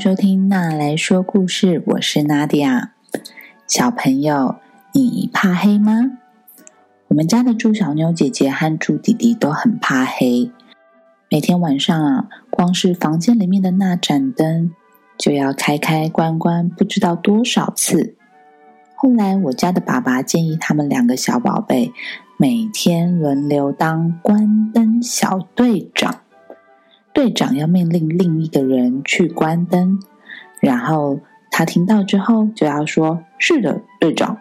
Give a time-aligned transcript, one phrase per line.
[0.00, 2.92] 收听娜来说故事，我是娜迪亚。
[3.66, 4.56] 小朋友，
[4.94, 6.12] 你怕黑吗？
[7.08, 10.50] 我们家的猪小妞姐姐和猪弟弟都很怕黑。
[11.28, 14.70] 每天晚上啊，光是房间里面的那盏灯
[15.18, 18.16] 就要开开关关，不知道多少次。
[18.96, 21.92] 后来，我家的爸爸建议他们两个小宝贝
[22.38, 26.22] 每天轮流当关灯小队长。
[27.20, 30.00] 队长要命令另一个人去关灯，
[30.58, 31.20] 然后
[31.50, 34.38] 他听到之后就要说：“是的，队长。”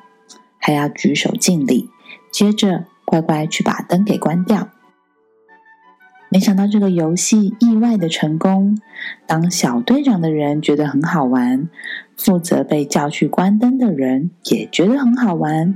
[0.57, 1.89] 还要举手敬礼，
[2.31, 4.69] 接着乖乖去把灯给关掉。
[6.29, 8.79] 没想到这个游戏意外的成功，
[9.27, 11.67] 当小队长的人觉得很好玩，
[12.15, 15.75] 负责被叫去关灯的人也觉得很好玩。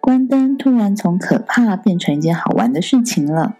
[0.00, 3.54] 关灯突然从可怕变成一件好玩的事情了。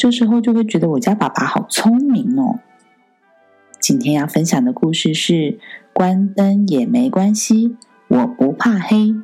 [0.00, 2.60] 这时候就会觉得我家爸爸好聪明哦。
[3.78, 5.58] 今天要分享的故事是
[5.92, 7.76] “关灯也没关系，
[8.08, 9.14] 我不怕黑”。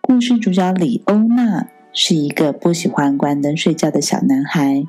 [0.00, 4.82] 故事主角李欧娜是一个不喜欢关灯睡觉的小男孩。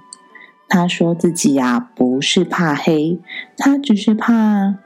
[0.70, 3.20] 他说自己呀不是怕黑，
[3.58, 4.78] 他只是怕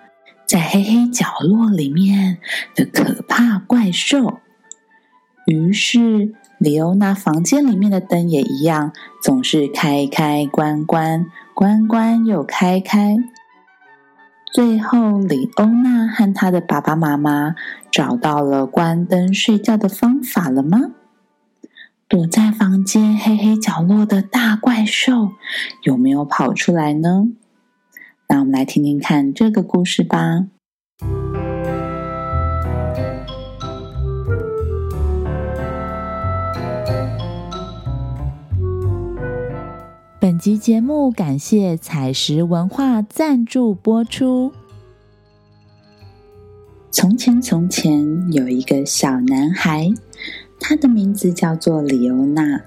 [0.48, 2.40] 在黑黑角落里面
[2.74, 4.40] 的可怕怪兽。
[5.46, 6.34] 于是。
[6.64, 13.18] 李欧娜房间里面的灯也一样，总是开开关关，关关又开开。
[14.54, 17.56] 最后，李欧娜和她的爸爸妈妈
[17.92, 20.92] 找到了关灯睡觉的方法了吗？
[22.08, 25.32] 躲在房间黑黑角落的大怪兽
[25.82, 27.26] 有没有跑出来呢？
[28.30, 30.46] 那我们来听听看这个故事吧。
[40.44, 44.52] 集节目感谢彩石文化赞助播出。
[46.92, 49.90] 从前，从前有一个小男孩，
[50.60, 52.60] 他的名字叫做李欧娜。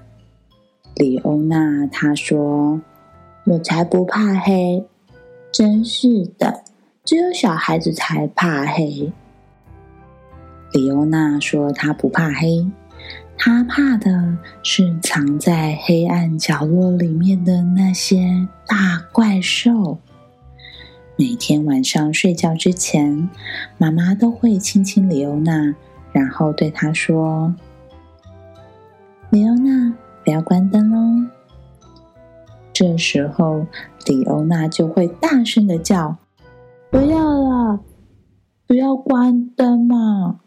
[0.95, 2.81] 李欧娜他说
[3.45, 4.83] ：“我才不怕黑！”
[5.53, 6.63] 真是的，
[7.05, 9.13] 只有小孩子才怕黑。
[10.73, 12.65] 李欧娜说：“他不怕黑。”
[13.37, 19.99] 他怕的是藏在黑暗角落里面的那些大怪兽。
[21.15, 23.29] 每天晚上睡觉之前，
[23.77, 25.75] 妈妈都会亲亲李欧娜，
[26.11, 27.53] 然后对她说
[29.29, 29.93] ：“李欧娜，
[30.25, 31.29] 不要关灯哦。
[32.73, 33.65] ”这时候，
[34.05, 36.17] 李欧娜就会大声的叫
[36.91, 37.79] ：“不要了，
[38.65, 40.41] 不要关灯嘛！”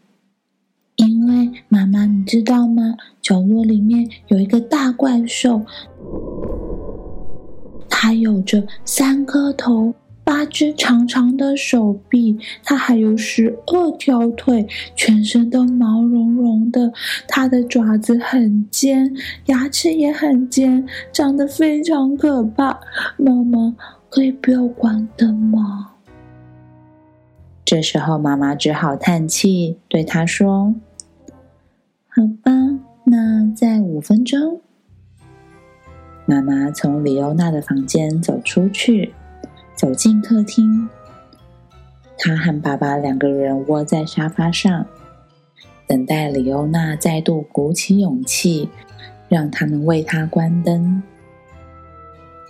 [1.73, 2.97] 妈妈，你知道吗？
[3.21, 5.61] 角落里面有一个大怪兽，
[7.89, 14.67] 它有着三颗头、八只长长的手臂，它还有十二条腿，
[14.97, 16.91] 全身都毛茸茸的。
[17.25, 19.15] 它的爪子很尖，
[19.45, 22.81] 牙齿也很尖，长得非常可怕。
[23.15, 23.73] 妈妈，
[24.09, 25.91] 可以不要关灯吗？
[27.63, 30.75] 这时候，妈妈只好叹气，对他说。
[32.13, 32.51] 好吧，
[33.05, 34.59] 那再五分钟。
[36.25, 39.13] 妈妈从李欧娜的房间走出去，
[39.75, 40.89] 走进客厅。
[42.17, 44.85] 她和爸爸两个人窝在沙发上，
[45.87, 48.67] 等待李欧娜再度鼓起勇气，
[49.29, 51.01] 让他们为她关灯。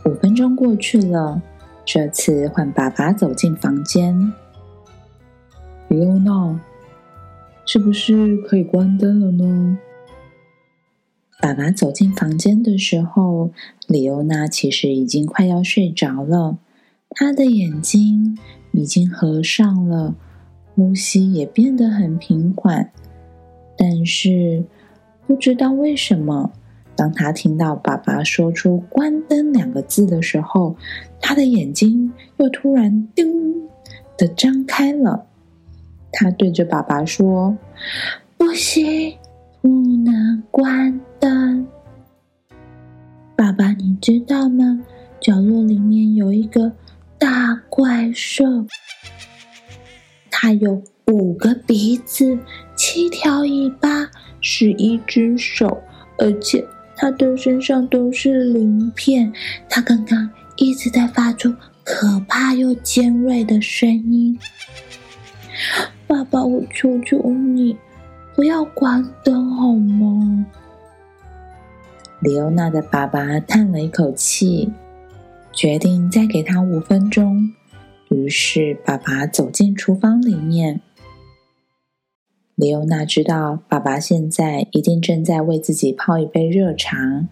[0.05, 1.39] 五分钟过去了，
[1.85, 4.33] 这次换爸爸走进房间。
[5.87, 6.59] 李欧娜。
[7.65, 9.77] 是不是可以关灯了呢？
[11.41, 13.51] 爸爸走进房间的时候，
[13.87, 16.57] 李欧娜其实已经快要睡着了，
[17.09, 18.37] 她的眼睛
[18.73, 20.15] 已经合上了，
[20.75, 22.91] 呼吸也变得很平缓。
[23.77, 24.65] 但是
[25.25, 26.51] 不知道为什么，
[26.95, 30.75] 当他听到爸爸说出“关灯”两个字的时候，
[31.19, 33.69] 他的眼睛又突然“叮”
[34.17, 35.25] 的张开了。
[36.11, 37.57] 他对着爸爸说
[38.37, 39.17] ：“不行，
[39.61, 41.67] 不能关灯。
[43.35, 44.81] 爸爸，你知道吗？
[45.19, 46.71] 角落里面有一个
[47.17, 48.65] 大怪兽，
[50.29, 52.39] 它有五个鼻子、
[52.75, 54.09] 七条尾巴、
[54.41, 55.81] 十一只手，
[56.17, 56.65] 而且
[56.95, 59.31] 它的身上都是鳞片。
[59.69, 61.53] 它刚刚一直在发出
[61.83, 64.37] 可怕又尖锐的声音。”
[66.11, 67.77] 爸爸，我求求你，
[68.35, 70.45] 不要关灯好吗？
[72.19, 74.73] 李欧娜的爸爸叹了一口气，
[75.53, 77.53] 决定再给他五分钟，
[78.09, 80.81] 于是爸爸走进厨房里面。
[82.55, 87.25] 李欧娜知道爸爸现在一定正在为自己泡一杯热茶。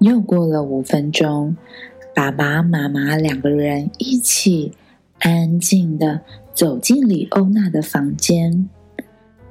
[0.00, 1.54] 又过了五分钟，
[2.14, 4.72] 爸爸妈妈两个人一起
[5.18, 6.22] 安静的
[6.54, 8.68] 走进李欧娜的房间。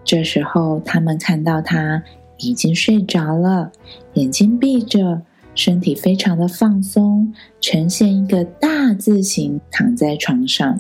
[0.04, 2.04] 这时候，他们看到她
[2.40, 3.72] 已经睡着了，
[4.14, 5.22] 眼睛闭着，
[5.54, 7.32] 身体非常的放松，
[7.62, 10.80] 呈现一个大字形躺在床上。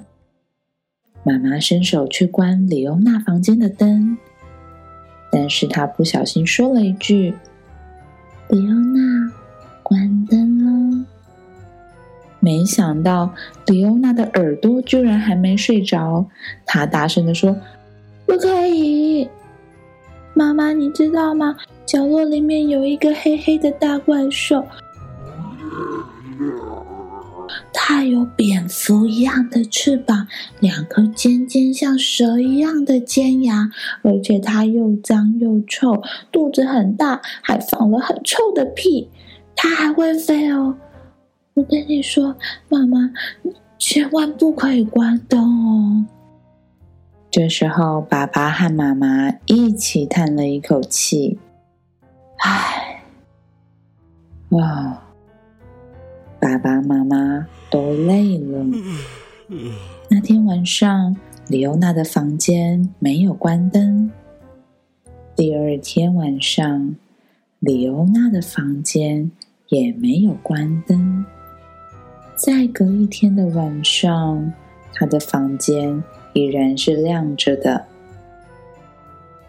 [1.24, 4.18] 妈妈伸手去关李欧娜房间的灯，
[5.31, 7.36] 但是她不小心说了一句
[8.50, 9.31] ：“李欧娜。”
[9.89, 10.59] 关灯
[11.00, 11.06] 了，
[12.39, 13.33] 没想到
[13.65, 16.27] 李欧娜的耳朵居然还没睡着。
[16.63, 17.57] 她大声的说
[18.27, 19.27] ：“不可以，
[20.36, 21.56] 妈妈，你知道吗？
[21.88, 24.63] 角落里面有一个黑黑的大怪兽。”
[27.74, 30.27] 它有蝙蝠一样的翅膀，
[30.59, 33.71] 两颗尖尖像蛇一样的尖牙，
[34.03, 39.09] 而且它又脏又臭，肚子很大，还放了很臭的屁。
[39.56, 40.75] 它还会飞哦！
[41.54, 42.36] 我跟你说，
[42.69, 43.12] 妈妈，
[43.78, 46.06] 千万不可以关灯哦。
[47.31, 51.38] 这时候，爸爸和妈妈一起叹了一口气
[52.44, 53.04] ：“唉，
[54.50, 55.04] 哇！”
[56.42, 58.66] 爸爸妈妈都累了。
[60.10, 61.18] 那天晚上，
[61.50, 64.10] 李欧娜的房间没有关灯。
[65.36, 66.96] 第二天晚上，
[67.60, 69.30] 李欧娜的房间
[69.69, 71.25] 也没有关灯。
[72.36, 74.54] 再隔一天的晚上，
[74.94, 77.86] 他的房间依然是亮着的。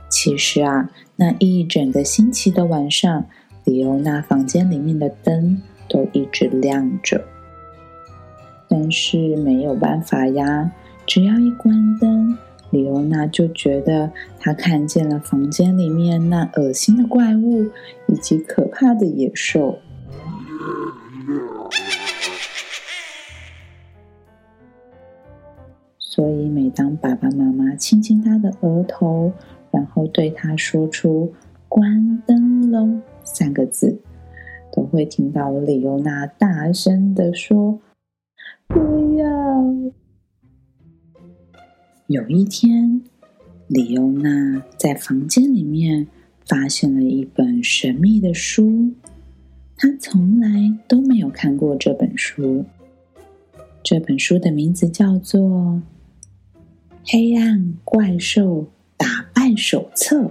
[0.08, 3.26] 其实啊，那一整个星期的晚上，
[3.64, 5.60] 李欧娜房间里面的灯。
[5.92, 7.20] 都一直亮着，
[8.68, 10.70] 但是没有办法呀。
[11.04, 12.38] 只要一关灯，
[12.70, 17.68] 李欧娜就觉得她看见了房间里面那恶心的怪物
[18.06, 19.80] 以及可怕的野兽。
[26.70, 29.32] 当爸爸妈妈亲亲他的额头，
[29.70, 31.32] 然后对他说出
[31.68, 34.00] “关灯喽”三个字。
[34.72, 37.80] 都会听到李欧娜大声的说
[38.68, 39.26] ：“不要！”
[42.06, 43.02] 有一天，
[43.66, 46.06] 李欧娜在房间里面
[46.46, 48.92] 发现了一本神秘的书，
[49.76, 50.48] 她从来
[50.86, 52.64] 都没有看过这本书。
[53.82, 55.40] 这本书的名字叫做
[57.12, 58.64] 《黑暗怪兽
[58.96, 60.22] 打败手册》，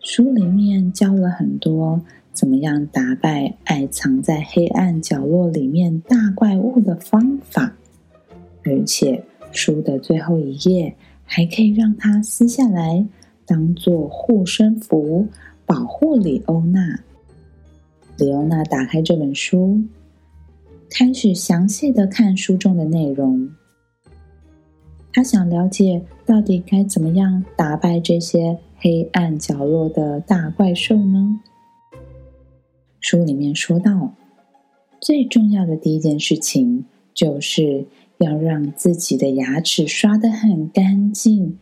[0.00, 2.02] 书里面教了很多。
[2.32, 7.72] 怎么样打败爱藏在黑暗角落里面大怪物的方法？
[8.64, 9.22] 而且
[9.52, 10.92] 书的最后一页
[11.24, 13.06] 还可以让它撕下来，
[13.46, 15.28] 当做护身符，
[15.64, 16.98] 保护李欧娜。
[18.16, 19.80] 李欧娜打开这本书，
[20.90, 23.48] 开始详细的看书中的内容。
[25.12, 31.40] 他想了解到底该怎么样打败这些黑暗角落的大怪兽呢？
[33.00, 34.14] 书里面说到，
[35.00, 37.86] 最重要的第一件事情就是
[38.18, 41.58] 要让自己的牙齿刷得很干净，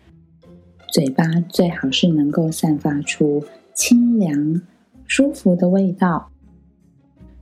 [0.88, 3.44] 嘴巴最好是能够散发出
[3.74, 4.60] 清凉、
[5.06, 6.30] 舒服的味道。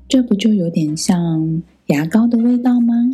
[0.06, 3.10] 这不就有点像牙膏的味道吗？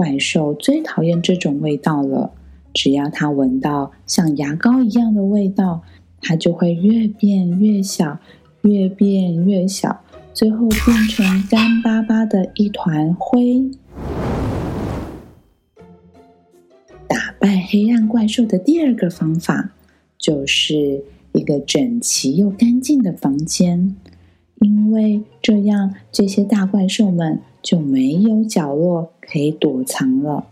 [0.00, 2.32] 怪兽最讨厌这种味道了，
[2.72, 5.82] 只要它闻到像牙膏一样的味道，
[6.22, 8.18] 它就会越变越小。
[8.62, 10.02] 越变越小，
[10.34, 13.70] 最后变成干巴巴的一团灰。
[17.06, 19.72] 打败黑暗怪兽的第二个方法，
[20.18, 23.96] 就是一个整齐又干净的房间，
[24.60, 30.46] 因为这样这些大怪兽们就没有角落可以躲藏了。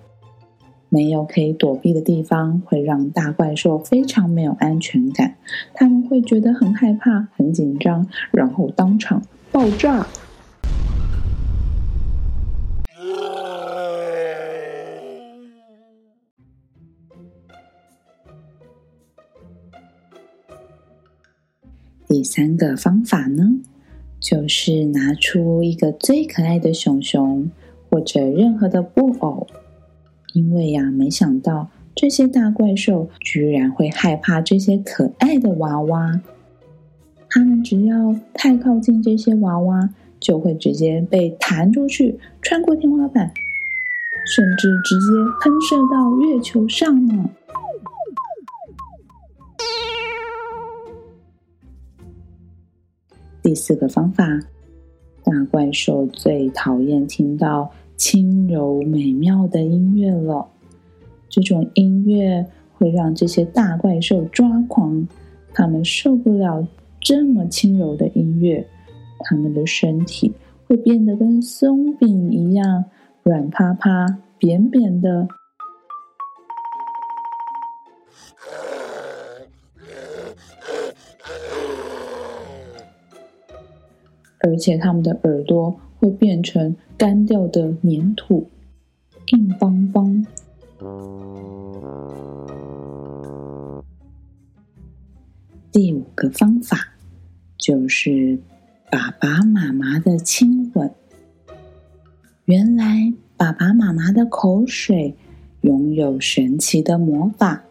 [0.91, 5.37] 没有可以躲避的地方，会让大怪兽非常没有安全感。
[5.75, 9.23] 他们会觉得很害怕、很紧张，然后当场
[9.53, 10.07] 爆炸。
[22.07, 23.61] 第三个方法呢，
[24.21, 27.51] 就是拿出一个最可爱的熊熊，
[27.91, 29.47] 或者任何的布偶。
[30.35, 36.21] 因为呀，没想到这些大怪兽居然会害怕这些可爱的娃娃。
[37.31, 43.33] 他们只要太靠近这些娃娃，就会直接被弹出去，穿过天花板，
[44.27, 47.31] 甚至直接喷射到月球上呢。
[53.43, 54.25] 第四个方法，
[55.23, 60.47] 大怪兽最讨厌听到轻柔美妙的音乐了。
[61.29, 65.07] 这种音乐会让这些大怪兽抓狂，
[65.53, 66.67] 他们受不了
[67.01, 68.67] 这么轻柔的音乐，
[69.21, 70.33] 他们的身体
[70.67, 72.85] 会变得跟松饼一样
[73.23, 74.07] 软趴趴、
[74.39, 75.29] 扁扁的，
[84.59, 88.49] 而且他们的耳朵会变成干掉的粘土，
[89.27, 90.27] 硬邦邦。
[95.71, 96.77] 第五个方法
[97.57, 98.37] 就是
[98.91, 100.91] 爸爸妈妈的亲吻。
[102.47, 105.15] 原来爸爸妈妈的口水
[105.61, 107.63] 拥有神奇的魔法，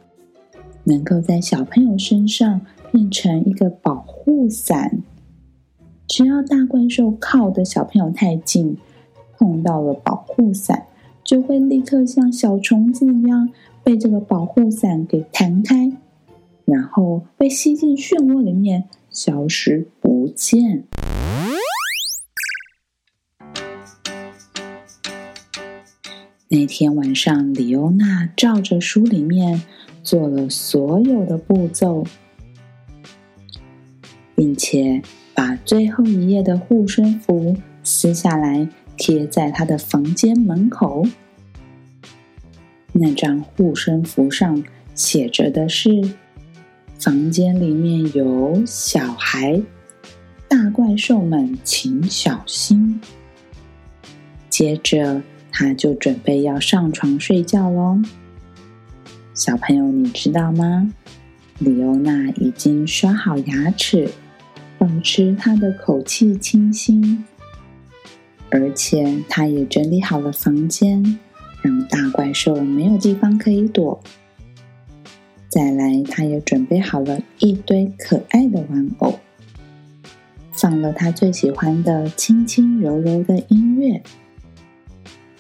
[0.86, 2.62] 能够在小朋友身上
[2.94, 5.03] 变成一个保护伞。
[6.08, 8.78] 只要大怪兽靠的小朋友太近，
[9.38, 10.88] 碰到了保护伞。
[11.24, 13.50] 就会立刻像小虫子一样
[13.84, 15.92] 被这个保护伞给弹开，
[16.64, 20.86] 然后被吸进漩涡里面，消失不见。
[26.48, 29.62] 那天晚上，李欧娜照着书里面
[30.02, 32.06] 做了所有的步骤，
[34.34, 35.02] 并且
[35.38, 38.67] 把最后一页的护身符撕下来。
[39.00, 41.06] 贴在他的房间门口。
[42.94, 44.63] 那张护身符上
[44.96, 46.15] 写着的是
[47.00, 49.62] ：“房间里面有小孩，
[50.48, 53.00] 大怪兽们请小心。”
[54.50, 58.01] 接着，他就准备要上床睡觉喽。
[59.36, 60.91] 小朋友，你知道吗？
[61.60, 64.10] 李欧娜已经刷好牙齿，
[64.77, 67.24] 保持他的口气清新。
[68.50, 71.19] 而且，他也整理好了房间，
[71.62, 74.01] 让大怪兽没有地方可以躲。
[75.50, 79.19] 再来，他也准备好了一堆可爱的玩偶，
[80.51, 84.01] 放了他最喜欢的轻轻柔柔的音乐。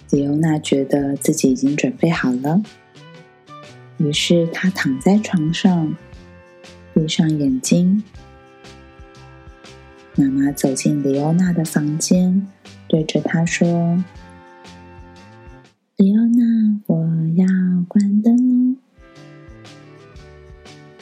[0.07, 2.61] 迪欧娜觉得自己已经准备好了，
[3.97, 5.95] 于是她躺在床上，
[6.93, 8.03] 闭上眼睛。
[10.19, 12.47] 妈妈走进李欧娜的房间。
[12.87, 14.03] 对着她说
[15.95, 16.97] ：“李欧娜，我
[17.35, 17.45] 要
[17.87, 18.75] 关灯喽。”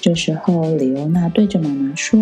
[0.01, 2.19] 这时候，李欧娜对着妈妈说：“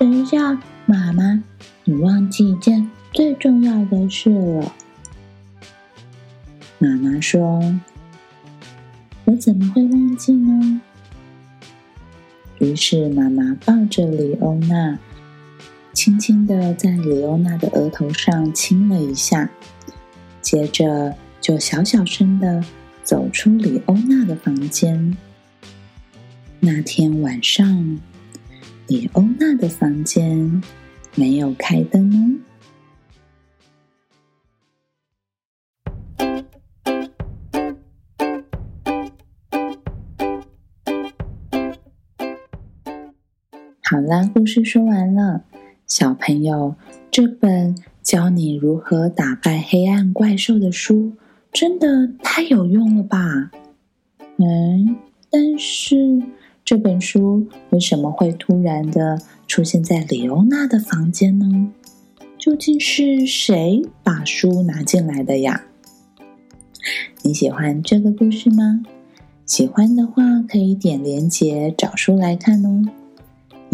[0.00, 1.44] 等一下，妈妈，
[1.84, 4.72] 你忘记一件最重要的事了。”
[6.80, 7.62] 妈妈说
[9.26, 10.80] ：“我怎么会忘记呢？”
[12.58, 14.98] 于是，妈妈抱着李欧娜。
[16.04, 19.48] 轻轻的在李欧娜的额头上亲了一下，
[20.42, 22.62] 接着就小小声的
[23.02, 25.16] 走出李欧娜的房间。
[26.60, 27.98] 那天晚上，
[28.86, 30.62] 李欧娜的房间
[31.14, 32.36] 没有开灯哦
[43.84, 45.44] 好啦，故事说完了。
[45.86, 46.74] 小朋友，
[47.10, 51.12] 这本教你如何打败黑暗怪兽的书，
[51.52, 53.50] 真的太有用了吧？
[54.38, 54.96] 嗯，
[55.30, 56.22] 但是
[56.64, 61.70] 这本书为什么会突然的出现在李欧娜的房间呢？
[62.38, 65.64] 究竟是谁把书拿进来的呀？
[67.22, 68.82] 你喜欢这个故事吗？
[69.44, 72.82] 喜欢的话，可以点连接找书来看哦。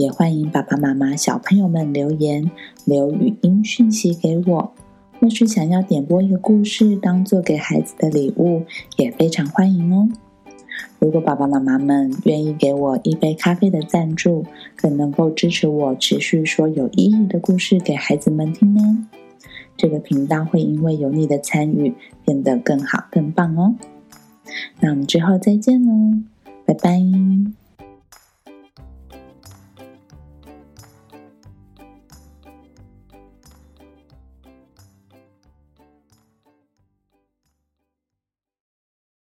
[0.01, 2.51] 也欢迎爸爸妈妈、小朋友们留言、
[2.87, 4.73] 留语音讯息给我，
[5.21, 8.63] 或是想要点播一个故事当做给孩子的礼物，
[8.97, 10.09] 也非常欢迎哦。
[10.99, 19.07] 如果爸爸妈妈们愿意给我一杯咖啡的赞助，更能够支持我持续说有意义的故事给孩子们听呢。
[19.77, 21.93] 这个频道会因为有你的参与
[22.25, 23.75] 变得更好、更棒哦。
[24.81, 26.23] 那我们之后再见喽，
[26.65, 27.60] 拜拜。